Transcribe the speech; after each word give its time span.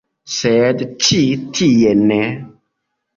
Sed 0.35 0.79
ĉi 1.07 1.19
tie 1.59 1.91
ne. 1.99 2.19